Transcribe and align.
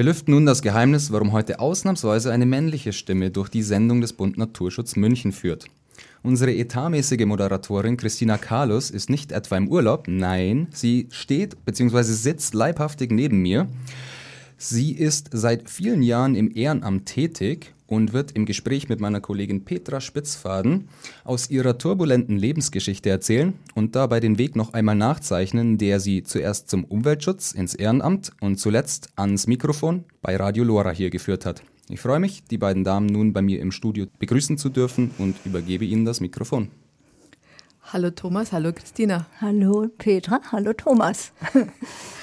Wir 0.00 0.06
lüften 0.06 0.30
nun 0.30 0.46
das 0.46 0.62
Geheimnis, 0.62 1.12
warum 1.12 1.32
heute 1.32 1.60
ausnahmsweise 1.60 2.32
eine 2.32 2.46
männliche 2.46 2.94
Stimme 2.94 3.30
durch 3.30 3.50
die 3.50 3.62
Sendung 3.62 4.00
des 4.00 4.14
Bund 4.14 4.38
Naturschutz 4.38 4.96
München 4.96 5.30
führt. 5.30 5.66
Unsere 6.22 6.54
etatmäßige 6.54 7.26
Moderatorin 7.26 7.98
Christina 7.98 8.38
Carlos 8.38 8.88
ist 8.88 9.10
nicht 9.10 9.30
etwa 9.30 9.58
im 9.58 9.68
Urlaub, 9.68 10.08
nein, 10.08 10.68
sie 10.72 11.06
steht 11.10 11.66
bzw. 11.66 12.02
sitzt 12.04 12.54
leibhaftig 12.54 13.12
neben 13.12 13.42
mir. 13.42 13.68
Sie 14.56 14.92
ist 14.92 15.28
seit 15.32 15.68
vielen 15.68 16.00
Jahren 16.02 16.34
im 16.34 16.50
Ehrenamt 16.56 17.04
tätig 17.04 17.74
und 17.90 18.12
wird 18.12 18.30
im 18.32 18.46
Gespräch 18.46 18.88
mit 18.88 19.00
meiner 19.00 19.20
Kollegin 19.20 19.64
Petra 19.64 20.00
Spitzfaden 20.00 20.88
aus 21.24 21.50
ihrer 21.50 21.76
turbulenten 21.76 22.38
Lebensgeschichte 22.38 23.10
erzählen 23.10 23.54
und 23.74 23.96
dabei 23.96 24.20
den 24.20 24.38
Weg 24.38 24.54
noch 24.54 24.72
einmal 24.72 24.94
nachzeichnen, 24.94 25.76
der 25.76 25.98
sie 25.98 26.22
zuerst 26.22 26.70
zum 26.70 26.84
Umweltschutz 26.84 27.50
ins 27.52 27.74
Ehrenamt 27.74 28.30
und 28.40 28.58
zuletzt 28.58 29.10
ans 29.16 29.48
Mikrofon 29.48 30.04
bei 30.22 30.36
Radio 30.36 30.62
Lora 30.62 30.90
hier 30.92 31.10
geführt 31.10 31.44
hat. 31.44 31.62
Ich 31.88 32.00
freue 32.00 32.20
mich, 32.20 32.44
die 32.44 32.58
beiden 32.58 32.84
Damen 32.84 33.06
nun 33.06 33.32
bei 33.32 33.42
mir 33.42 33.60
im 33.60 33.72
Studio 33.72 34.06
begrüßen 34.20 34.56
zu 34.56 34.68
dürfen 34.68 35.10
und 35.18 35.34
übergebe 35.44 35.84
ihnen 35.84 36.04
das 36.04 36.20
Mikrofon. 36.20 36.68
Hallo 37.92 38.10
Thomas, 38.10 38.52
hallo 38.52 38.72
Christina. 38.72 39.26
Hallo 39.40 39.88
Petra, 39.98 40.40
hallo 40.52 40.72
Thomas. 40.74 41.32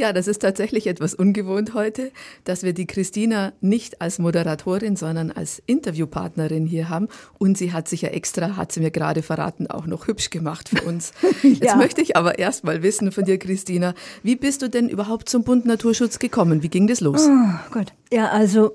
Ja, 0.00 0.12
das 0.12 0.28
ist 0.28 0.42
tatsächlich 0.42 0.86
etwas 0.86 1.12
ungewohnt 1.12 1.74
heute, 1.74 2.12
dass 2.44 2.62
wir 2.62 2.72
die 2.72 2.86
Christina 2.86 3.52
nicht 3.60 4.00
als 4.00 4.20
Moderatorin, 4.20 4.94
sondern 4.94 5.32
als 5.32 5.60
Interviewpartnerin 5.66 6.66
hier 6.66 6.88
haben. 6.88 7.08
Und 7.38 7.58
sie 7.58 7.72
hat 7.72 7.88
sich 7.88 8.02
ja 8.02 8.10
extra, 8.10 8.56
hat 8.56 8.70
sie 8.70 8.78
mir 8.78 8.92
gerade 8.92 9.22
verraten, 9.22 9.66
auch 9.66 9.86
noch 9.86 10.06
hübsch 10.06 10.30
gemacht 10.30 10.68
für 10.68 10.82
uns. 10.82 11.12
Jetzt 11.42 11.64
ja. 11.64 11.74
möchte 11.74 12.00
ich 12.00 12.16
aber 12.16 12.38
erst 12.38 12.62
mal 12.62 12.84
wissen 12.84 13.10
von 13.10 13.24
dir, 13.24 13.38
Christina, 13.38 13.92
wie 14.22 14.36
bist 14.36 14.62
du 14.62 14.70
denn 14.70 14.88
überhaupt 14.88 15.28
zum 15.28 15.42
Bund 15.42 15.66
Naturschutz 15.66 16.20
gekommen? 16.20 16.62
Wie 16.62 16.68
ging 16.68 16.86
das 16.86 17.00
los? 17.00 17.26
Oh 17.28 17.72
Gott. 17.72 17.92
Ja, 18.12 18.28
also 18.28 18.74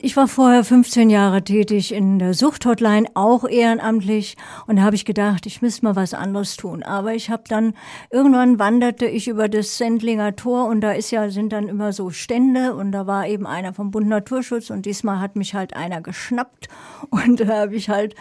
ich 0.00 0.16
war 0.16 0.28
vorher 0.28 0.62
15 0.62 1.10
Jahre 1.10 1.42
tätig 1.42 1.92
in 1.92 2.20
der 2.20 2.32
Suchthotline, 2.32 3.08
auch 3.14 3.44
ehrenamtlich. 3.48 4.36
Und 4.68 4.76
da 4.76 4.82
habe 4.82 4.94
ich 4.94 5.04
gedacht, 5.04 5.44
ich 5.44 5.60
müsste 5.60 5.84
mal 5.84 5.96
was 5.96 6.14
anderes 6.14 6.56
tun. 6.56 6.84
Aber 6.84 7.14
ich 7.14 7.30
habe 7.30 7.42
dann, 7.48 7.74
irgendwann 8.08 8.60
wanderte 8.60 9.06
ich 9.06 9.26
über 9.26 9.48
das 9.48 9.76
Sendlinger 9.76 10.36
Tor 10.36 10.66
und 10.66 10.82
da 10.82 10.92
ist 10.92 11.10
ja, 11.10 11.30
sind 11.30 11.52
dann 11.52 11.66
immer 11.66 11.92
so 11.92 12.10
Stände 12.10 12.76
und 12.76 12.92
da 12.92 13.08
war 13.08 13.26
eben 13.26 13.44
einer 13.44 13.74
vom 13.74 13.90
Bund 13.90 14.06
Naturschutz 14.06 14.70
und 14.70 14.86
diesmal 14.86 15.18
hat 15.18 15.34
mich 15.34 15.54
halt 15.54 15.74
einer 15.74 16.00
geschnappt 16.00 16.68
und 17.10 17.40
da 17.40 17.62
habe 17.62 17.74
ich 17.74 17.88
halt 17.88 18.14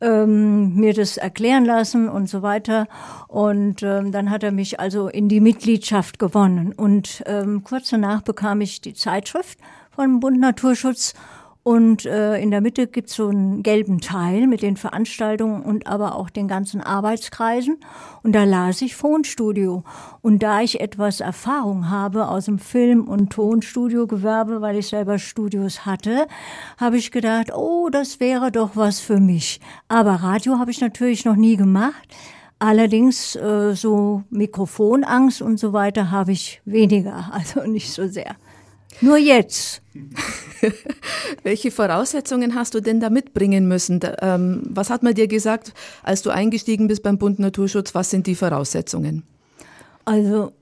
ähm, 0.00 0.76
mir 0.76 0.94
das 0.94 1.16
erklären 1.16 1.64
lassen 1.64 2.08
und 2.08 2.28
so 2.28 2.42
weiter. 2.42 2.86
Und 3.26 3.82
ähm, 3.82 4.12
dann 4.12 4.30
hat 4.30 4.44
er 4.44 4.52
mich 4.52 4.78
also 4.78 5.08
in 5.08 5.28
die 5.28 5.40
Mitgliedschaft 5.40 6.20
gewonnen. 6.20 6.72
Und 6.72 7.24
ähm, 7.26 7.64
kurz 7.64 7.90
danach 7.90 8.22
bekam 8.22 8.60
ich 8.60 8.80
die 8.80 8.94
Zeitschrift 8.94 9.58
vom 9.94 10.20
Bund 10.20 10.40
Naturschutz. 10.40 11.14
Und 11.64 12.04
äh, 12.04 12.36
in 12.42 12.50
der 12.50 12.60
Mitte 12.60 12.86
gibt's 12.86 13.14
so 13.14 13.28
einen 13.28 13.62
gelben 13.62 14.02
Teil 14.02 14.46
mit 14.46 14.60
den 14.60 14.76
Veranstaltungen 14.76 15.62
und 15.62 15.86
aber 15.86 16.14
auch 16.14 16.28
den 16.28 16.46
ganzen 16.46 16.82
Arbeitskreisen. 16.82 17.78
Und 18.22 18.32
da 18.34 18.44
las 18.44 18.82
ich 18.82 18.94
Tonstudio. 18.94 19.82
Und 20.20 20.42
da 20.42 20.60
ich 20.60 20.80
etwas 20.80 21.20
Erfahrung 21.20 21.88
habe 21.88 22.28
aus 22.28 22.44
dem 22.44 22.58
Film- 22.58 23.08
und 23.08 23.32
Tonstudiogewerbe, 23.32 24.60
weil 24.60 24.76
ich 24.76 24.88
selber 24.88 25.18
Studios 25.18 25.86
hatte, 25.86 26.26
habe 26.78 26.98
ich 26.98 27.10
gedacht, 27.10 27.50
oh, 27.54 27.88
das 27.90 28.20
wäre 28.20 28.52
doch 28.52 28.72
was 28.74 29.00
für 29.00 29.18
mich. 29.18 29.58
Aber 29.88 30.16
Radio 30.16 30.58
habe 30.58 30.70
ich 30.70 30.82
natürlich 30.82 31.24
noch 31.24 31.36
nie 31.36 31.56
gemacht. 31.56 32.14
Allerdings 32.58 33.36
äh, 33.36 33.74
so 33.74 34.22
Mikrofonangst 34.28 35.40
und 35.40 35.58
so 35.58 35.72
weiter 35.72 36.10
habe 36.10 36.32
ich 36.32 36.60
weniger, 36.66 37.30
also 37.32 37.64
nicht 37.64 37.90
so 37.90 38.06
sehr. 38.06 38.36
Nur 39.00 39.18
jetzt. 39.18 39.82
Welche 41.42 41.70
Voraussetzungen 41.70 42.54
hast 42.54 42.74
du 42.74 42.80
denn 42.80 43.00
da 43.00 43.10
mitbringen 43.10 43.68
müssen? 43.68 44.00
Ähm, 44.20 44.62
was 44.64 44.90
hat 44.90 45.02
man 45.02 45.14
dir 45.14 45.28
gesagt, 45.28 45.72
als 46.02 46.22
du 46.22 46.30
eingestiegen 46.30 46.88
bist 46.88 47.02
beim 47.02 47.18
Bund 47.18 47.38
Naturschutz? 47.38 47.94
Was 47.94 48.10
sind 48.10 48.26
die 48.26 48.34
Voraussetzungen? 48.34 49.24
Also 50.04 50.52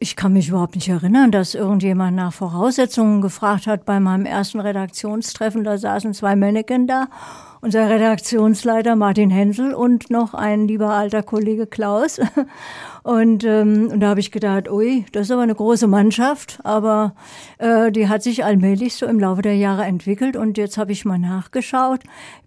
ich 0.00 0.16
kann 0.16 0.32
mich 0.32 0.48
überhaupt 0.48 0.74
nicht 0.74 0.88
erinnern, 0.88 1.30
dass 1.30 1.54
irgendjemand 1.54 2.16
nach 2.16 2.32
Voraussetzungen 2.32 3.20
gefragt 3.20 3.66
hat 3.66 3.84
bei 3.84 4.00
meinem 4.00 4.26
ersten 4.26 4.60
Redaktionstreffen. 4.60 5.64
Da 5.64 5.78
saßen 5.78 6.14
zwei 6.14 6.36
Mannequin 6.36 6.86
da, 6.86 7.08
unser 7.60 7.88
Redaktionsleiter 7.88 8.96
Martin 8.96 9.30
Hensel 9.30 9.74
und 9.74 10.10
noch 10.10 10.34
ein 10.34 10.68
lieber 10.68 10.90
alter 10.90 11.22
Kollege 11.22 11.66
Klaus. 11.66 12.20
Und, 13.04 13.42
ähm, 13.44 13.88
und 13.90 14.00
da 14.00 14.08
habe 14.08 14.20
ich 14.20 14.32
gedacht, 14.32 14.70
ui, 14.70 15.06
das 15.12 15.28
ist 15.28 15.30
aber 15.30 15.40
eine 15.40 15.54
große 15.54 15.86
Mannschaft, 15.86 16.58
aber 16.62 17.14
äh, 17.56 17.90
die 17.90 18.06
hat 18.06 18.22
sich 18.22 18.44
allmählich 18.44 18.96
so 18.96 19.06
im 19.06 19.18
Laufe 19.18 19.40
der 19.40 19.56
Jahre 19.56 19.84
entwickelt. 19.84 20.36
Und 20.36 20.58
jetzt 20.58 20.76
habe 20.76 20.92
ich 20.92 21.06
mal 21.06 21.18
nachgeschaut. 21.18 22.00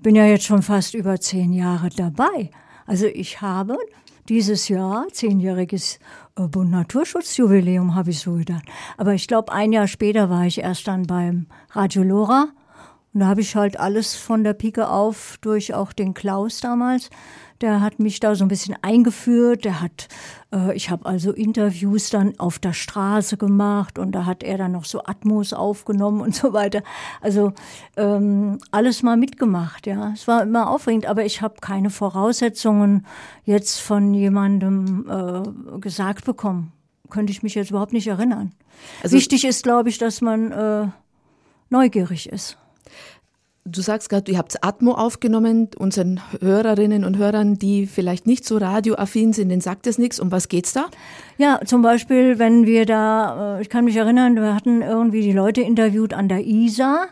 Bin 0.04 0.14
ja 0.14 0.26
jetzt 0.26 0.46
schon 0.46 0.62
fast 0.62 0.94
über 0.94 1.20
zehn 1.20 1.52
Jahre 1.52 1.90
dabei. 1.90 2.52
Also 2.86 3.08
ich 3.08 3.42
habe 3.42 3.76
dieses 4.30 4.68
Jahr, 4.68 5.08
zehnjähriges 5.12 6.00
äh, 6.38 6.48
Bund 6.48 6.70
Naturschutzjubiläum, 6.70 7.96
habe 7.96 8.12
ich 8.12 8.20
so 8.20 8.34
gedacht. 8.34 8.66
Aber 8.98 9.14
ich 9.14 9.28
glaube, 9.28 9.52
ein 9.52 9.74
Jahr 9.74 9.88
später 9.88 10.30
war 10.30 10.46
ich 10.46 10.60
erst 10.60 10.88
dann 10.88 11.08
beim 11.08 11.48
Radio 11.72 12.04
Lora. 12.04 12.50
Und 13.14 13.22
da 13.22 13.28
habe 13.28 13.42
ich 13.42 13.56
halt 13.56 13.80
alles 13.80 14.16
von 14.16 14.44
der 14.44 14.54
Pike 14.54 14.90
auf 14.90 15.38
durch 15.42 15.74
auch 15.74 15.94
den 15.94 16.14
Klaus 16.14 16.60
damals 16.60 17.10
der 17.62 17.82
hat 17.82 18.00
mich 18.00 18.20
da 18.20 18.36
so 18.36 18.44
ein 18.44 18.48
bisschen 18.48 18.76
eingeführt. 18.82 19.66
Der 19.66 19.82
hat, 19.82 20.08
äh, 20.54 20.76
ich 20.76 20.90
habe 20.90 21.06
also 21.06 21.32
Interviews 21.32 22.10
dann 22.10 22.38
auf 22.40 22.60
der 22.60 22.74
Straße 22.74 23.38
gemacht 23.38 24.00
und 24.00 24.12
da 24.14 24.26
hat 24.26 24.44
er 24.44 24.58
dann 24.58 24.72
noch 24.72 24.86
so 24.86 25.04
Atmos 25.04 25.54
aufgenommen 25.54 26.22
und 26.22 26.36
so 26.36 26.54
weiter. 26.54 26.82
Also 27.22 27.54
ähm, 27.98 28.60
alles 28.72 29.04
mal 29.04 29.18
mitgemacht, 29.18 29.88
ja. 29.88 30.12
Es 30.14 30.28
war 30.28 30.44
immer 30.44 30.70
aufregend, 30.70 31.06
aber 31.06 31.26
ich 31.26 31.42
habe 31.42 31.56
keine 31.62 31.90
Voraussetzungen 31.90 33.06
jetzt 33.46 33.80
von 33.80 34.14
jemandem 34.14 35.06
äh, 35.10 35.80
gesagt 35.80 36.26
bekommen. 36.26 36.74
Könnte 37.10 37.32
ich 37.32 37.44
mich 37.44 37.56
jetzt 37.56 37.72
überhaupt 37.72 37.94
nicht 37.94 38.08
erinnern. 38.08 38.54
Also 39.04 39.16
Wichtig 39.16 39.46
ist, 39.46 39.64
glaube 39.64 39.90
ich, 39.90 39.98
dass 39.98 40.22
man 40.22 40.52
äh, 40.52 40.88
neugierig 41.70 42.30
ist. 42.30 42.58
Du 43.64 43.82
sagst 43.82 44.10
gerade, 44.10 44.32
ihr 44.32 44.40
habt 44.40 44.64
Atmo 44.64 44.94
aufgenommen. 44.94 45.70
Unseren 45.78 46.20
Hörerinnen 46.40 47.06
und 47.06 47.18
Hörern, 47.18 47.60
die 47.60 47.86
vielleicht 47.86 48.26
nicht 48.26 48.44
so 48.44 48.58
radioaffin 48.58 49.34
sind, 49.34 49.50
denen 49.50 49.62
sagt 49.62 49.86
das 49.86 50.00
nichts. 50.00 50.20
Um 50.20 50.32
was 50.32 50.48
geht's 50.48 50.74
da? 50.74 50.86
Ja, 51.38 51.60
zum 51.64 51.84
Beispiel, 51.84 52.40
wenn 52.40 52.66
wir 52.66 52.88
da, 52.88 53.58
äh, 53.58 53.62
ich 53.62 53.70
kann 53.70 53.86
mich 53.86 53.96
erinnern, 53.96 54.36
wir 54.36 54.56
hatten 54.56 54.82
irgendwie 54.82 55.22
die 55.22 55.32
Leute 55.32 55.62
interviewt 55.62 56.16
an 56.16 56.28
der 56.28 56.44
Isar. 56.44 57.10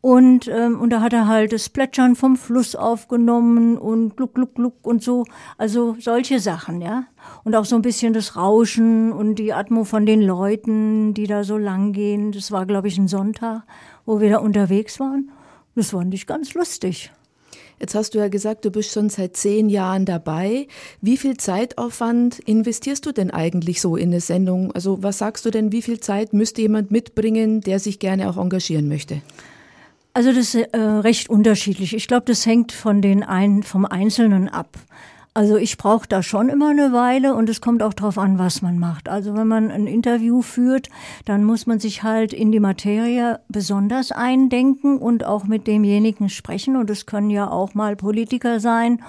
Und, 0.00 0.48
ähm, 0.48 0.80
und 0.80 0.90
da 0.90 1.00
hat 1.00 1.12
er 1.12 1.28
halt 1.28 1.52
das 1.52 1.68
Plätschern 1.68 2.16
vom 2.16 2.36
Fluss 2.36 2.74
aufgenommen 2.74 3.78
und 3.78 4.16
gluck, 4.16 4.34
gluck, 4.34 4.56
gluck 4.56 4.74
und 4.82 5.00
so. 5.00 5.24
Also 5.58 5.94
solche 6.00 6.40
Sachen, 6.40 6.82
ja. 6.82 7.04
Und 7.44 7.54
auch 7.54 7.64
so 7.64 7.76
ein 7.76 7.82
bisschen 7.82 8.12
das 8.12 8.36
Rauschen 8.36 9.12
und 9.12 9.36
die 9.36 9.52
Atmo 9.52 9.84
von 9.84 10.06
den 10.06 10.22
Leuten, 10.22 11.14
die 11.14 11.28
da 11.28 11.44
so 11.44 11.56
lang 11.56 11.92
gehen. 11.92 12.32
Das 12.32 12.50
war, 12.50 12.66
glaube 12.66 12.88
ich, 12.88 12.98
ein 12.98 13.06
Sonntag, 13.06 13.62
wo 14.04 14.20
wir 14.20 14.28
da 14.28 14.38
unterwegs 14.38 14.98
waren. 14.98 15.30
Das 15.74 15.90
fand 15.90 16.14
ich 16.14 16.26
ganz 16.26 16.54
lustig. 16.54 17.10
Jetzt 17.80 17.94
hast 17.94 18.14
du 18.14 18.18
ja 18.18 18.28
gesagt, 18.28 18.64
du 18.64 18.70
bist 18.70 18.92
schon 18.92 19.10
seit 19.10 19.36
zehn 19.36 19.68
Jahren 19.68 20.04
dabei. 20.04 20.68
Wie 21.00 21.16
viel 21.16 21.36
Zeitaufwand 21.36 22.38
investierst 22.40 23.04
du 23.04 23.12
denn 23.12 23.30
eigentlich 23.30 23.80
so 23.80 23.96
in 23.96 24.10
eine 24.10 24.20
Sendung? 24.20 24.72
Also 24.72 25.02
was 25.02 25.18
sagst 25.18 25.44
du 25.44 25.50
denn, 25.50 25.72
wie 25.72 25.82
viel 25.82 25.98
Zeit 25.98 26.32
müsste 26.32 26.62
jemand 26.62 26.90
mitbringen, 26.90 27.60
der 27.60 27.80
sich 27.80 27.98
gerne 27.98 28.30
auch 28.30 28.36
engagieren 28.36 28.88
möchte? 28.88 29.22
Also 30.12 30.32
das 30.32 30.54
ist 30.54 30.68
äh, 30.72 30.78
recht 30.78 31.28
unterschiedlich. 31.28 31.94
Ich 31.94 32.06
glaube, 32.06 32.26
das 32.26 32.46
hängt 32.46 32.70
von 32.70 33.02
den 33.02 33.24
ein, 33.24 33.64
vom 33.64 33.84
Einzelnen 33.84 34.48
ab. 34.48 34.78
Also 35.36 35.56
ich 35.56 35.78
brauche 35.78 36.06
da 36.06 36.22
schon 36.22 36.48
immer 36.48 36.70
eine 36.70 36.92
Weile 36.92 37.34
und 37.34 37.48
es 37.48 37.60
kommt 37.60 37.82
auch 37.82 37.92
darauf 37.92 38.18
an, 38.18 38.38
was 38.38 38.62
man 38.62 38.78
macht. 38.78 39.08
Also 39.08 39.34
wenn 39.34 39.48
man 39.48 39.72
ein 39.72 39.88
Interview 39.88 40.42
führt, 40.42 40.88
dann 41.24 41.42
muss 41.42 41.66
man 41.66 41.80
sich 41.80 42.04
halt 42.04 42.32
in 42.32 42.52
die 42.52 42.60
Materie 42.60 43.40
besonders 43.48 44.12
eindenken 44.12 44.98
und 44.98 45.24
auch 45.24 45.42
mit 45.42 45.66
demjenigen 45.66 46.28
sprechen. 46.28 46.76
Und 46.76 46.88
es 46.88 47.06
können 47.06 47.30
ja 47.30 47.50
auch 47.50 47.74
mal 47.74 47.96
Politiker 47.96 48.60
sein, 48.60 49.02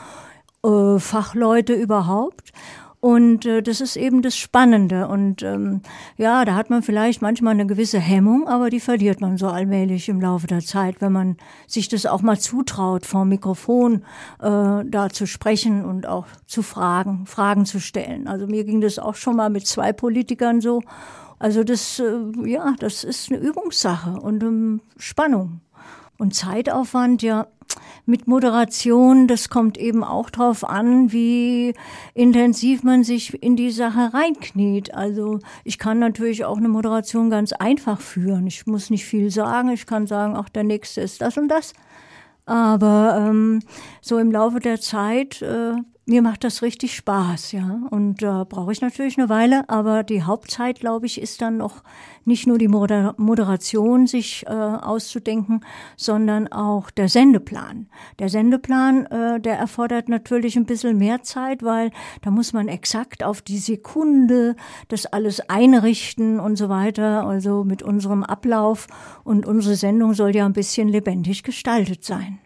äh, 0.65 0.97
Fachleute 0.97 1.73
überhaupt. 1.73 2.53
Und 2.99 3.45
äh, 3.45 3.61
das 3.61 3.81
ist 3.81 3.95
eben 3.95 4.21
das 4.21 4.35
Spannende. 4.35 5.07
Und 5.07 5.43
ähm, 5.43 5.81
ja, 6.17 6.43
da 6.45 6.55
hat 6.55 6.69
man 6.69 6.81
vielleicht 6.81 7.21
manchmal 7.21 7.53
eine 7.53 7.67
gewisse 7.67 7.99
Hemmung, 7.99 8.47
aber 8.47 8.69
die 8.69 8.79
verliert 8.79 9.21
man 9.21 9.37
so 9.37 9.47
allmählich 9.47 10.09
im 10.09 10.19
Laufe 10.21 10.47
der 10.47 10.61
Zeit, 10.61 11.01
wenn 11.01 11.11
man 11.11 11.37
sich 11.67 11.87
das 11.87 12.05
auch 12.05 12.21
mal 12.21 12.39
zutraut, 12.39 13.05
vor 13.05 13.25
Mikrofon 13.25 14.03
äh, 14.39 14.83
da 14.85 15.09
zu 15.11 15.27
sprechen 15.27 15.85
und 15.85 16.07
auch 16.07 16.25
zu 16.47 16.63
fragen, 16.63 17.25
Fragen 17.25 17.65
zu 17.65 17.79
stellen. 17.79 18.27
Also 18.27 18.47
mir 18.47 18.63
ging 18.63 18.81
das 18.81 18.97
auch 18.99 19.15
schon 19.15 19.35
mal 19.35 19.49
mit 19.49 19.67
zwei 19.67 19.93
Politikern 19.93 20.61
so. 20.61 20.81
Also 21.37 21.63
das, 21.63 21.99
äh, 21.99 22.49
ja, 22.49 22.73
das 22.79 23.03
ist 23.03 23.31
eine 23.31 23.39
Übungssache 23.39 24.19
und 24.19 24.41
ähm, 24.43 24.81
Spannung. 24.97 25.61
Und 26.17 26.33
Zeitaufwand, 26.33 27.21
ja, 27.21 27.47
mit 28.05 28.27
Moderation, 28.27 29.27
das 29.27 29.49
kommt 29.49 29.77
eben 29.77 30.03
auch 30.03 30.29
drauf 30.29 30.63
an, 30.63 31.11
wie 31.11 31.73
intensiv 32.13 32.83
man 32.83 33.03
sich 33.03 33.41
in 33.41 33.55
die 33.55 33.71
Sache 33.71 34.13
reinkniet. 34.13 34.93
Also 34.93 35.39
ich 35.63 35.79
kann 35.79 35.99
natürlich 35.99 36.45
auch 36.45 36.57
eine 36.57 36.69
Moderation 36.69 37.29
ganz 37.29 37.53
einfach 37.53 37.99
führen. 37.99 38.47
Ich 38.47 38.67
muss 38.67 38.89
nicht 38.89 39.05
viel 39.05 39.31
sagen. 39.31 39.69
Ich 39.69 39.85
kann 39.85 40.07
sagen, 40.07 40.35
ach, 40.35 40.49
der 40.49 40.63
nächste 40.63 41.01
ist 41.01 41.21
das 41.21 41.37
und 41.37 41.47
das. 41.47 41.73
Aber 42.45 43.27
ähm, 43.27 43.61
so 44.01 44.19
im 44.19 44.31
Laufe 44.31 44.59
der 44.59 44.79
Zeit 44.79 45.41
äh, 45.41 45.73
mir 46.07 46.21
macht 46.21 46.43
das 46.43 46.61
richtig 46.61 46.95
Spaß, 46.95 47.51
ja. 47.53 47.81
Und 47.89 48.21
da 48.21 48.43
äh, 48.43 48.45
brauche 48.45 48.71
ich 48.71 48.81
natürlich 48.81 49.17
eine 49.17 49.27
Weile, 49.27 49.67
aber 49.69 50.03
die 50.03 50.23
Hauptzeit, 50.23 50.79
glaube 50.79 51.07
ich, 51.07 51.19
ist 51.19 51.41
dann 51.41 51.57
noch 51.57 51.83
nicht 52.25 52.45
nur 52.45 52.59
die 52.59 52.67
Moder 52.67 53.15
Moderation 53.17 54.05
sich 54.05 54.45
äh, 54.45 54.51
auszudenken, 54.51 55.61
sondern 55.97 56.47
auch 56.47 56.91
der 56.91 57.09
Sendeplan. 57.09 57.87
Der 58.19 58.29
Sendeplan, 58.29 59.07
äh, 59.07 59.39
der 59.39 59.57
erfordert 59.57 60.07
natürlich 60.07 60.55
ein 60.55 60.65
bisschen 60.65 60.97
mehr 60.97 61.23
Zeit, 61.23 61.63
weil 61.63 61.89
da 62.21 62.29
muss 62.29 62.53
man 62.53 62.67
exakt 62.67 63.23
auf 63.23 63.41
die 63.41 63.57
Sekunde 63.57 64.55
das 64.89 65.07
alles 65.07 65.49
einrichten 65.49 66.39
und 66.39 66.55
so 66.55 66.69
weiter, 66.69 67.25
also 67.25 67.63
mit 67.63 67.81
unserem 67.81 68.23
Ablauf. 68.23 68.87
Und 69.23 69.47
unsere 69.47 69.75
Sendung 69.75 70.13
soll 70.13 70.35
ja 70.35 70.45
ein 70.45 70.53
bisschen 70.53 70.87
lebendig 70.87 71.41
gestaltet 71.41 72.03
sein 72.03 72.39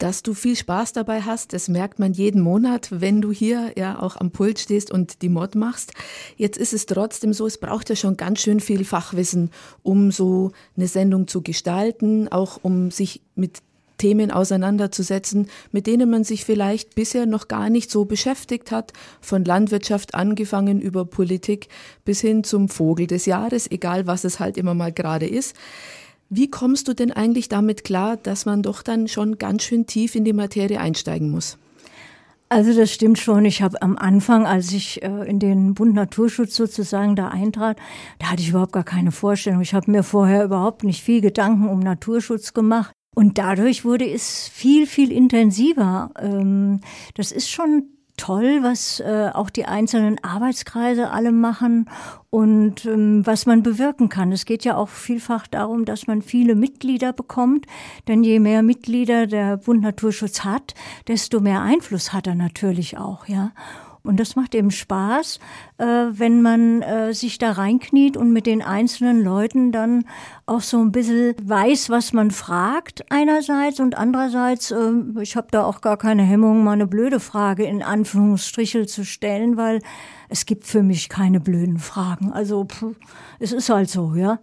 dass 0.00 0.22
du 0.22 0.34
viel 0.34 0.56
Spaß 0.56 0.92
dabei 0.94 1.20
hast. 1.20 1.52
Das 1.52 1.68
merkt 1.68 1.98
man 1.98 2.12
jeden 2.12 2.40
Monat, 2.40 2.88
wenn 2.90 3.20
du 3.20 3.30
hier 3.30 3.72
ja 3.76 4.00
auch 4.00 4.16
am 4.16 4.30
Pult 4.30 4.58
stehst 4.58 4.90
und 4.90 5.22
die 5.22 5.28
Mod 5.28 5.54
machst. 5.54 5.92
Jetzt 6.36 6.56
ist 6.58 6.72
es 6.72 6.86
trotzdem 6.86 7.32
so, 7.32 7.46
es 7.46 7.58
braucht 7.58 7.90
ja 7.90 7.96
schon 7.96 8.16
ganz 8.16 8.40
schön 8.40 8.60
viel 8.60 8.84
Fachwissen, 8.84 9.50
um 9.82 10.10
so 10.10 10.52
eine 10.76 10.88
Sendung 10.88 11.28
zu 11.28 11.42
gestalten, 11.42 12.28
auch 12.28 12.58
um 12.62 12.90
sich 12.90 13.20
mit 13.34 13.58
Themen 13.98 14.30
auseinanderzusetzen, 14.30 15.50
mit 15.70 15.86
denen 15.86 16.08
man 16.08 16.24
sich 16.24 16.46
vielleicht 16.46 16.94
bisher 16.94 17.26
noch 17.26 17.48
gar 17.48 17.68
nicht 17.68 17.90
so 17.90 18.06
beschäftigt 18.06 18.72
hat, 18.72 18.94
von 19.20 19.44
Landwirtschaft 19.44 20.14
angefangen 20.14 20.80
über 20.80 21.04
Politik 21.04 21.68
bis 22.06 22.22
hin 22.22 22.42
zum 22.42 22.70
Vogel 22.70 23.06
des 23.06 23.26
Jahres, 23.26 23.70
egal 23.70 24.06
was 24.06 24.24
es 24.24 24.40
halt 24.40 24.56
immer 24.56 24.72
mal 24.72 24.92
gerade 24.92 25.26
ist. 25.26 25.54
Wie 26.32 26.48
kommst 26.48 26.86
du 26.86 26.94
denn 26.94 27.10
eigentlich 27.10 27.48
damit 27.48 27.82
klar, 27.82 28.16
dass 28.16 28.46
man 28.46 28.62
doch 28.62 28.82
dann 28.82 29.08
schon 29.08 29.38
ganz 29.38 29.64
schön 29.64 29.86
tief 29.86 30.14
in 30.14 30.24
die 30.24 30.32
Materie 30.32 30.80
einsteigen 30.80 31.30
muss? 31.30 31.58
Also 32.48 32.72
das 32.72 32.92
stimmt 32.92 33.18
schon. 33.18 33.44
Ich 33.44 33.62
habe 33.62 33.82
am 33.82 33.98
Anfang, 33.98 34.46
als 34.46 34.72
ich 34.72 35.02
äh, 35.02 35.28
in 35.28 35.40
den 35.40 35.74
Bund 35.74 35.94
Naturschutz 35.94 36.54
sozusagen 36.54 37.16
da 37.16 37.28
eintrat, 37.28 37.78
da 38.20 38.30
hatte 38.30 38.42
ich 38.42 38.50
überhaupt 38.50 38.72
gar 38.72 38.84
keine 38.84 39.10
Vorstellung. 39.10 39.60
Ich 39.60 39.74
habe 39.74 39.90
mir 39.90 40.04
vorher 40.04 40.44
überhaupt 40.44 40.84
nicht 40.84 41.02
viel 41.02 41.20
Gedanken 41.20 41.68
um 41.68 41.80
Naturschutz 41.80 42.54
gemacht. 42.54 42.92
Und 43.16 43.38
dadurch 43.38 43.84
wurde 43.84 44.08
es 44.08 44.48
viel, 44.48 44.86
viel 44.86 45.10
intensiver. 45.10 46.10
Ähm, 46.20 46.80
das 47.14 47.32
ist 47.32 47.50
schon 47.50 47.84
toll, 48.20 48.62
was 48.62 49.00
äh, 49.00 49.30
auch 49.32 49.48
die 49.48 49.64
einzelnen 49.64 50.22
Arbeitskreise 50.22 51.10
alle 51.10 51.32
machen 51.32 51.88
und 52.28 52.84
ähm, 52.84 53.26
was 53.26 53.46
man 53.46 53.62
bewirken 53.62 54.10
kann. 54.10 54.30
Es 54.30 54.44
geht 54.44 54.62
ja 54.64 54.76
auch 54.76 54.90
vielfach 54.90 55.46
darum, 55.46 55.86
dass 55.86 56.06
man 56.06 56.20
viele 56.20 56.54
Mitglieder 56.54 57.14
bekommt, 57.14 57.66
denn 58.08 58.22
je 58.22 58.38
mehr 58.38 58.62
Mitglieder 58.62 59.26
der 59.26 59.56
Bund 59.56 59.80
Naturschutz 59.80 60.44
hat, 60.44 60.74
desto 61.08 61.40
mehr 61.40 61.62
Einfluss 61.62 62.12
hat 62.12 62.26
er 62.26 62.34
natürlich 62.34 62.98
auch, 62.98 63.26
ja. 63.26 63.52
Und 64.02 64.18
das 64.18 64.34
macht 64.34 64.54
eben 64.54 64.70
Spaß, 64.70 65.38
äh, 65.78 65.84
wenn 65.84 66.42
man 66.42 66.82
äh, 66.82 67.12
sich 67.12 67.38
da 67.38 67.52
reinkniet 67.52 68.16
und 68.16 68.32
mit 68.32 68.46
den 68.46 68.62
einzelnen 68.62 69.22
Leuten 69.22 69.72
dann 69.72 70.04
auch 70.46 70.62
so 70.62 70.78
ein 70.78 70.90
bisschen 70.90 71.34
weiß, 71.42 71.90
was 71.90 72.12
man 72.12 72.30
fragt 72.30 73.04
einerseits 73.10 73.78
und 73.78 73.96
andererseits, 73.96 74.70
äh, 74.70 74.92
ich 75.20 75.36
habe 75.36 75.48
da 75.50 75.64
auch 75.64 75.80
gar 75.82 75.98
keine 75.98 76.22
Hemmung, 76.22 76.64
mal 76.64 76.72
eine 76.72 76.86
blöde 76.86 77.20
Frage 77.20 77.64
in 77.64 77.82
Anführungsstrichel 77.82 78.88
zu 78.88 79.04
stellen, 79.04 79.56
weil 79.56 79.80
es 80.28 80.46
gibt 80.46 80.64
für 80.64 80.82
mich 80.82 81.08
keine 81.08 81.40
blöden 81.40 81.78
Fragen. 81.78 82.32
Also 82.32 82.64
pff, 82.64 82.94
es 83.38 83.52
ist 83.52 83.68
halt 83.68 83.90
so, 83.90 84.14
ja. 84.14 84.38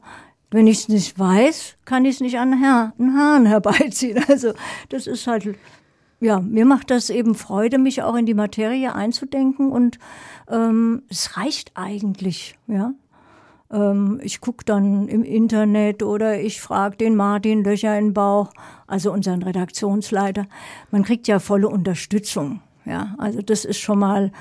Wenn 0.50 0.68
ich 0.68 0.80
es 0.80 0.88
nicht 0.88 1.19
weiß, 1.19 1.75
kann 1.83 2.06
ich 2.06 2.15
es 2.15 2.21
nicht 2.21 2.39
an 2.39 2.51
den 2.51 2.63
Haaren 2.63 3.45
herbeiziehen. 3.45 4.24
Also 4.30 4.53
das 4.89 5.07
ist 5.07 5.27
halt 5.27 5.57
ja, 6.19 6.40
mir 6.40 6.66
macht 6.66 6.90
das 6.90 7.10
eben 7.10 7.36
Freude, 7.36 7.78
mich 7.78 8.02
auch 8.02 8.16
in 8.16 8.25
die 8.25 8.34
Materie 8.34 8.94
einzudenken 8.94 9.72
und 9.72 10.00
ähm, 10.50 11.04
es 11.10 11.38
reicht 11.38 11.72
eigentlich, 11.75 12.56
ja. 12.68 12.94
Ähm, 13.72 14.19
ich 14.24 14.42
gucke 14.42 14.66
dann 14.66 15.08
im 15.08 15.24
Internet 15.24 16.02
oder 16.02 16.40
ich 16.40 16.62
frage 16.62 16.98
den 16.98 17.16
Martin 17.16 17.64
Löcher 17.64 17.98
in 17.98 18.14
Bauch, 18.14 18.52
also 18.88 19.12
unseren 19.12 19.44
Redaktionsleiter. 19.44 20.48
Man 20.92 21.04
kriegt 21.04 21.28
ja 21.28 21.40
volle 21.40 21.68
Unterstützung, 21.68 22.62
ja. 22.86 23.16
Also 23.18 23.42
das 23.42 23.66
ist 23.66 23.80
schon 23.80 24.00
mal 24.00 24.31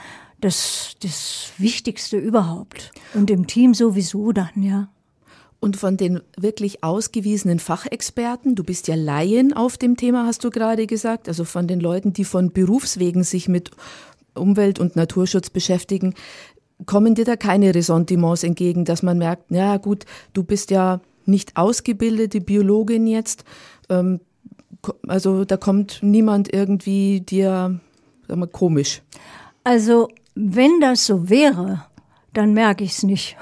das, 0.41 0.95
das 1.03 1.53
Wichtigste 1.59 2.19
überhaupt. 2.19 2.93
Und 3.15 3.31
im 3.31 3.47
Team 3.47 3.75
sowieso 3.75 4.33
dann, 4.33 4.63
ja. 4.63 4.89
Und 5.59 5.77
von 5.77 5.97
den 5.97 6.21
wirklich 6.37 6.85
ausgewiesenen 6.85 7.59
Fachexperten, 7.59 8.55
du 8.55 8.63
bist 8.63 8.89
ja 8.89 8.95
Laien 8.95 9.53
auf 9.53 9.79
dem 9.79 9.97
Thema, 9.97 10.27
hast 10.27 10.45
du 10.45 10.51
gerade 10.51 10.87
gesagt, 10.87 11.29
also 11.29 11.45
von 11.45 11.67
den 11.67 11.81
Leuten, 11.81 12.13
die 12.13 12.25
von 12.25 12.53
Berufswegen 12.53 13.25
sich 13.25 13.49
mit 13.49 13.71
Umwelt- 14.35 14.79
und 14.79 14.97
Naturschutz 14.97 15.51
beschäftigen, 15.51 16.15
kommen 16.85 17.15
dir 17.15 17.25
da 17.25 17.37
keine 17.37 17.75
Ressentiments 17.75 18.43
entgegen, 18.43 18.85
dass 18.85 19.03
man 19.03 19.17
merkt, 19.17 19.51
ja 19.51 19.79
gut, 19.79 20.05
du 20.35 20.45
bist 20.45 20.71
ja 20.71 21.01
nicht 21.25 21.57
ausgebildete 21.57 22.41
Biologin 22.41 23.07
jetzt, 23.07 23.45
ähm, 23.89 24.21
also 25.09 25.45
da 25.45 25.57
kommt 25.57 26.01
niemand 26.03 26.53
irgendwie 26.53 27.21
dir, 27.21 27.81
sag 28.29 28.37
mal, 28.37 28.47
komisch. 28.47 29.03
Also 29.65 30.09
wenn 30.35 30.81
das 30.81 31.07
so 31.07 31.29
wäre, 31.29 31.85
dann 32.33 32.53
merke 32.53 32.85
ich 32.85 32.93
es 32.93 33.03
nicht. 33.03 33.37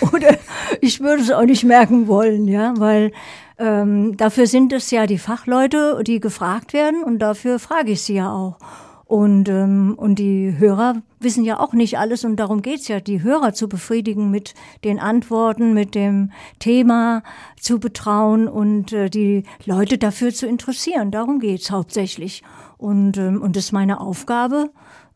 Oder 0.12 0.38
ich 0.86 1.00
würde 1.00 1.22
es 1.22 1.32
auch 1.32 1.44
nicht 1.44 1.64
merken 1.64 2.06
wollen, 2.06 2.46
ja, 2.46 2.74
weil 2.78 3.12
ähm, 3.58 4.16
dafür 4.16 4.46
sind 4.46 4.72
es 4.72 4.90
ja 4.90 5.06
die 5.06 5.18
Fachleute, 5.18 6.02
die 6.06 6.20
gefragt 6.20 6.72
werden 6.72 7.02
und 7.02 7.18
dafür 7.18 7.58
frage 7.58 7.92
ich 7.92 8.02
sie 8.02 8.14
ja 8.14 8.30
auch. 8.30 8.58
Und, 9.04 9.48
ähm, 9.48 9.94
und 9.96 10.18
die 10.18 10.54
Hörer 10.58 11.02
wissen 11.20 11.44
ja 11.44 11.60
auch 11.60 11.72
nicht 11.72 11.96
alles 11.98 12.24
und 12.24 12.36
darum 12.36 12.62
geht's 12.62 12.88
ja, 12.88 12.98
die 12.98 13.22
Hörer 13.22 13.52
zu 13.52 13.68
befriedigen 13.68 14.30
mit 14.30 14.54
den 14.84 14.98
Antworten, 14.98 15.74
mit 15.74 15.94
dem 15.94 16.32
Thema 16.58 17.22
zu 17.60 17.78
betrauen 17.78 18.48
und 18.48 18.92
äh, 18.92 19.08
die 19.08 19.44
Leute 19.64 19.98
dafür 19.98 20.34
zu 20.34 20.46
interessieren. 20.46 21.12
Darum 21.12 21.38
geht's 21.38 21.70
hauptsächlich. 21.70 22.42
Und, 22.78 23.16
ähm, 23.16 23.40
und 23.42 23.54
das 23.54 23.66
ist 23.66 23.72
meine 23.72 24.00
Aufgabe, 24.00 24.70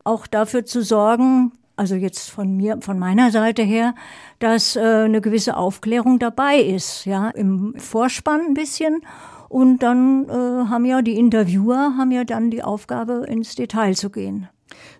auch 0.05 0.25
dafür 0.25 0.65
zu 0.65 0.83
sorgen, 0.83 1.51
also 1.81 1.95
jetzt 1.95 2.29
von 2.29 2.55
mir, 2.55 2.77
von 2.81 2.99
meiner 2.99 3.31
Seite 3.31 3.63
her, 3.63 3.95
dass 4.37 4.75
äh, 4.75 4.81
eine 4.81 5.19
gewisse 5.19 5.57
Aufklärung 5.57 6.19
dabei 6.19 6.57
ist, 6.57 7.05
ja, 7.05 7.29
im 7.31 7.73
Vorspann 7.75 8.41
ein 8.49 8.53
bisschen. 8.53 9.01
Und 9.49 9.79
dann 9.79 10.29
äh, 10.29 10.69
haben 10.69 10.85
ja 10.85 11.01
die 11.01 11.17
Interviewer 11.17 11.95
haben 11.97 12.11
ja 12.11 12.23
dann 12.23 12.51
die 12.51 12.61
Aufgabe, 12.61 13.25
ins 13.27 13.55
Detail 13.55 13.95
zu 13.95 14.11
gehen. 14.11 14.47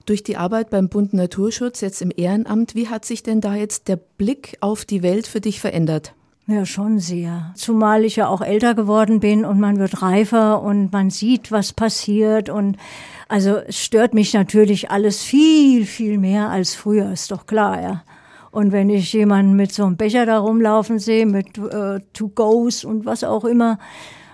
Durch 0.07 0.23
die 0.23 0.37
Arbeit 0.37 0.71
beim 0.71 0.89
Bund 0.89 1.13
Naturschutz 1.13 1.81
jetzt 1.81 2.01
im 2.01 2.11
Ehrenamt, 2.15 2.73
wie 2.73 2.87
hat 2.87 3.05
sich 3.05 3.21
denn 3.21 3.41
da 3.41 3.53
jetzt 3.53 3.87
der 3.87 3.97
Blick 3.97 4.57
auf 4.59 4.83
die 4.83 5.03
Welt 5.03 5.27
für 5.27 5.39
dich 5.39 5.61
verändert? 5.61 6.15
Ja, 6.47 6.65
schon 6.65 6.99
sehr. 6.99 7.53
Zumal 7.55 8.03
ich 8.03 8.17
ja 8.17 8.27
auch 8.27 8.41
älter 8.41 8.73
geworden 8.73 9.19
bin 9.19 9.45
und 9.45 9.59
man 9.59 9.77
wird 9.77 10.01
reifer 10.01 10.61
und 10.61 10.91
man 10.91 11.09
sieht, 11.09 11.51
was 11.51 11.71
passiert 11.71 12.49
und 12.49 12.77
also 13.29 13.57
es 13.67 13.79
stört 13.79 14.13
mich 14.13 14.33
natürlich 14.33 14.91
alles 14.91 15.21
viel, 15.23 15.85
viel 15.85 16.17
mehr 16.17 16.49
als 16.49 16.75
früher, 16.75 17.11
ist 17.11 17.31
doch 17.31 17.45
klar, 17.45 17.81
ja. 17.81 18.03
Und 18.51 18.73
wenn 18.73 18.89
ich 18.89 19.13
jemanden 19.13 19.55
mit 19.55 19.71
so 19.71 19.85
einem 19.85 19.95
Becher 19.95 20.25
da 20.25 20.39
rumlaufen 20.39 20.99
sehe, 20.99 21.25
mit 21.25 21.57
äh, 21.57 22.01
To-Goes 22.11 22.83
und 22.83 23.05
was 23.05 23.23
auch 23.23 23.45
immer, 23.45 23.79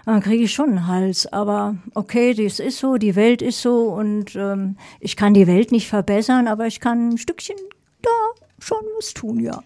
dann 0.06 0.22
kriege 0.22 0.46
ich 0.46 0.54
schon 0.54 0.70
einen 0.70 0.88
Hals. 0.88 1.32
Aber 1.32 1.76
okay, 1.94 2.34
das 2.34 2.60
ist 2.60 2.80
so, 2.80 2.96
die 2.96 3.16
Welt 3.16 3.44
ist 3.44 3.62
so 3.62 3.90
und 3.90 4.36
ähm, 4.36 4.78
ich 5.00 5.16
kann 5.16 5.36
die 5.36 5.46
Welt 5.46 5.72
nicht 5.72 5.88
verbessern, 5.88 6.48
aber 6.48 6.66
ich 6.66 6.80
kann 6.80 7.10
ein 7.10 7.18
Stückchen 7.20 7.58
da 8.02 8.10
schon 8.58 8.82
was 8.98 9.14
tun, 9.14 9.40
ja. 9.40 9.62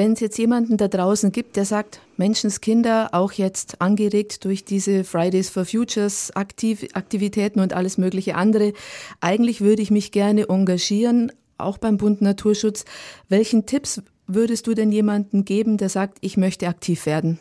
Wenn 0.00 0.14
es 0.14 0.20
jetzt 0.20 0.38
jemanden 0.38 0.78
da 0.78 0.88
draußen 0.88 1.30
gibt, 1.30 1.56
der 1.56 1.66
sagt, 1.66 2.00
Menschenskinder, 2.16 3.10
auch 3.12 3.32
jetzt 3.32 3.82
angeregt 3.82 4.46
durch 4.46 4.64
diese 4.64 5.04
Fridays 5.04 5.50
for 5.50 5.66
Futures 5.66 6.34
Aktiv 6.34 6.86
Aktivitäten 6.94 7.60
und 7.60 7.74
alles 7.74 7.98
mögliche 7.98 8.34
andere, 8.34 8.72
eigentlich 9.20 9.60
würde 9.60 9.82
ich 9.82 9.90
mich 9.90 10.10
gerne 10.10 10.48
engagieren, 10.48 11.30
auch 11.58 11.76
beim 11.76 11.98
Bund 11.98 12.22
Naturschutz. 12.22 12.86
Welchen 13.28 13.66
Tipps 13.66 14.00
würdest 14.26 14.66
du 14.66 14.72
denn 14.72 14.90
jemanden 14.90 15.44
geben, 15.44 15.76
der 15.76 15.90
sagt, 15.90 16.16
ich 16.22 16.38
möchte 16.38 16.66
aktiv 16.66 17.04
werden? 17.04 17.38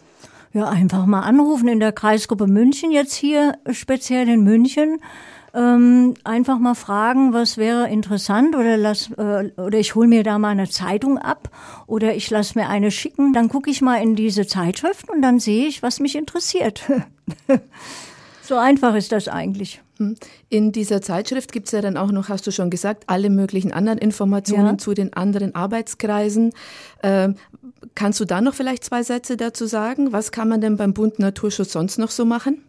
Ja, 0.51 0.67
einfach 0.67 1.05
mal 1.05 1.21
anrufen 1.21 1.69
in 1.69 1.79
der 1.79 1.93
Kreisgruppe 1.93 2.47
München, 2.47 2.91
jetzt 2.91 3.13
hier 3.13 3.53
speziell 3.71 4.27
in 4.27 4.43
München 4.43 4.99
ähm, 5.53 6.13
einfach 6.23 6.59
mal 6.59 6.75
fragen, 6.75 7.33
was 7.33 7.57
wäre 7.57 7.89
interessant 7.89 8.55
oder 8.55 8.77
lass 8.77 9.11
äh, 9.17 9.51
oder 9.57 9.79
ich 9.79 9.95
hole 9.95 10.07
mir 10.07 10.23
da 10.23 10.37
mal 10.39 10.49
eine 10.49 10.69
Zeitung 10.69 11.17
ab 11.17 11.49
oder 11.87 12.15
ich 12.15 12.29
lass 12.29 12.55
mir 12.55 12.69
eine 12.69 12.91
schicken, 12.91 13.33
dann 13.33 13.49
gucke 13.49 13.69
ich 13.69 13.81
mal 13.81 14.01
in 14.01 14.15
diese 14.15 14.47
Zeitschrift 14.47 15.09
und 15.09 15.21
dann 15.21 15.39
sehe 15.39 15.67
ich, 15.67 15.81
was 15.83 15.99
mich 15.99 16.15
interessiert. 16.15 16.83
So 18.49 18.55
einfach 18.57 18.95
ist 18.95 19.11
das 19.11 19.27
eigentlich. 19.27 19.79
Hm. 19.97 20.15
In 20.49 20.71
dieser 20.71 21.03
Zeitschrift 21.03 21.51
gibt 21.51 21.67
es 21.67 21.71
ja 21.71 21.81
dann 21.81 21.97
auch 21.97 22.11
noch, 22.11 22.29
hast 22.29 22.47
du 22.47 22.51
schon 22.51 22.71
gesagt, 22.71 23.03
alle 23.05 23.29
möglichen 23.29 23.71
anderen 23.71 23.99
Informationen 23.99 24.65
ja. 24.65 24.77
zu 24.79 24.95
den 24.95 25.13
anderen 25.13 25.53
Arbeitskreisen. 25.53 26.53
Ähm, 27.03 27.35
kannst 27.93 28.19
du 28.19 28.25
da 28.25 28.41
noch 28.41 28.55
vielleicht 28.55 28.83
zwei 28.83 29.03
Sätze 29.03 29.37
dazu 29.37 29.67
sagen? 29.67 30.13
Was 30.13 30.31
kann 30.31 30.49
man 30.49 30.61
denn 30.61 30.77
beim 30.77 30.95
Bund 30.95 31.19
Naturschutz 31.19 31.73
sonst 31.73 31.99
noch 31.99 32.09
so 32.09 32.25
machen? 32.25 32.63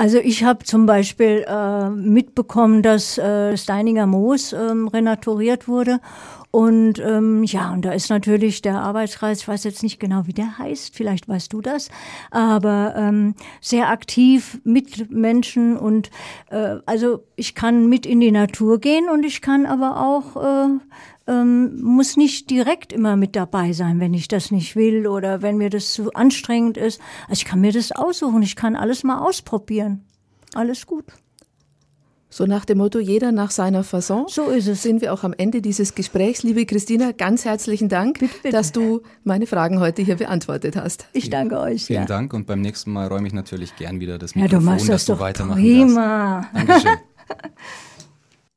Also 0.00 0.18
ich 0.18 0.44
habe 0.44 0.64
zum 0.64 0.86
Beispiel 0.86 1.44
äh, 1.48 1.90
mitbekommen, 1.90 2.84
dass 2.84 3.18
äh, 3.18 3.56
Steininger 3.56 4.06
Moos 4.06 4.52
ähm, 4.52 4.86
renaturiert 4.86 5.66
wurde. 5.66 5.98
Und 6.52 7.00
ähm, 7.00 7.42
ja, 7.42 7.72
und 7.72 7.84
da 7.84 7.90
ist 7.90 8.08
natürlich 8.08 8.62
der 8.62 8.80
Arbeitskreis, 8.80 9.40
ich 9.40 9.48
weiß 9.48 9.64
jetzt 9.64 9.82
nicht 9.82 9.98
genau, 9.98 10.26
wie 10.26 10.32
der 10.32 10.56
heißt, 10.56 10.94
vielleicht 10.94 11.28
weißt 11.28 11.52
du 11.52 11.60
das, 11.60 11.90
aber 12.30 12.94
ähm, 12.96 13.34
sehr 13.60 13.90
aktiv 13.90 14.60
mit 14.62 15.10
Menschen 15.10 15.76
und 15.76 16.10
äh, 16.50 16.76
also 16.86 17.24
ich 17.34 17.56
kann 17.56 17.88
mit 17.88 18.06
in 18.06 18.20
die 18.20 18.30
Natur 18.30 18.78
gehen 18.78 19.10
und 19.10 19.26
ich 19.26 19.42
kann 19.42 19.66
aber 19.66 20.00
auch 20.00 20.36
äh, 20.42 20.68
ähm, 21.28 21.80
muss 21.82 22.16
nicht 22.16 22.50
direkt 22.50 22.92
immer 22.92 23.16
mit 23.16 23.36
dabei 23.36 23.72
sein, 23.72 24.00
wenn 24.00 24.14
ich 24.14 24.26
das 24.28 24.50
nicht 24.50 24.74
will 24.74 25.06
oder 25.06 25.42
wenn 25.42 25.58
mir 25.58 25.70
das 25.70 25.92
zu 25.92 26.12
anstrengend 26.14 26.76
ist. 26.76 27.00
Also 27.28 27.40
ich 27.40 27.44
kann 27.44 27.60
mir 27.60 27.72
das 27.72 27.92
aussuchen, 27.92 28.42
ich 28.42 28.56
kann 28.56 28.74
alles 28.74 29.04
mal 29.04 29.20
ausprobieren. 29.20 30.04
Alles 30.54 30.86
gut. 30.86 31.04
So 32.30 32.44
nach 32.44 32.66
dem 32.66 32.78
Motto, 32.78 32.98
jeder 32.98 33.32
nach 33.32 33.50
seiner 33.50 33.84
Fasson. 33.84 34.26
So 34.28 34.48
ist 34.48 34.66
es. 34.66 34.82
Sind 34.82 35.00
wir 35.00 35.14
auch 35.14 35.24
am 35.24 35.32
Ende 35.32 35.62
dieses 35.62 35.94
Gesprächs. 35.94 36.42
Liebe 36.42 36.66
Christina, 36.66 37.12
ganz 37.12 37.46
herzlichen 37.46 37.88
Dank, 37.88 38.18
bitte, 38.18 38.34
bitte. 38.42 38.50
dass 38.54 38.72
du 38.72 39.00
meine 39.24 39.46
Fragen 39.46 39.80
heute 39.80 40.02
hier 40.02 40.16
beantwortet 40.16 40.76
hast. 40.76 41.06
Ich 41.14 41.30
danke 41.30 41.58
euch. 41.58 41.86
Vielen 41.86 42.00
ja. 42.00 42.06
Dank 42.06 42.34
und 42.34 42.46
beim 42.46 42.60
nächsten 42.60 42.92
Mal 42.92 43.08
räume 43.08 43.26
ich 43.26 43.32
natürlich 43.32 43.76
gern 43.76 44.00
wieder 44.00 44.18
das 44.18 44.34
Mikrofon, 44.34 44.52
ja, 44.52 44.58
du 44.58 44.64
machst 44.64 44.88
das 44.88 45.06
das 45.06 45.16
du 45.16 45.20
weitermachen 45.20 45.62
prima. 45.62 46.46
darfst. 46.52 46.68
Dankeschön. 46.68 46.98